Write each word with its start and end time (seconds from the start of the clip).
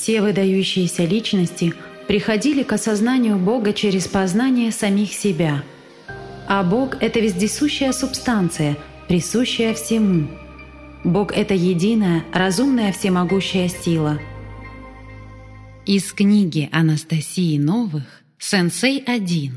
Все 0.00 0.22
выдающиеся 0.22 1.04
личности 1.04 1.74
приходили 2.08 2.62
к 2.62 2.72
осознанию 2.72 3.36
Бога 3.36 3.74
через 3.74 4.08
познание 4.08 4.72
самих 4.72 5.12
себя. 5.12 5.62
А 6.48 6.62
Бог— 6.62 6.96
это 7.02 7.20
вездесущая 7.20 7.92
субстанция, 7.92 8.78
присущая 9.08 9.74
всему. 9.74 10.26
Бог— 11.04 11.32
это 11.36 11.52
единая, 11.52 12.24
разумная, 12.32 12.92
всемогущая 12.94 13.68
сила. 13.68 14.18
Из 15.84 16.10
книги 16.14 16.70
Анастасии 16.72 17.58
Новых 17.58 18.22
«Сенсей 18.38 19.04
1» 19.04 19.50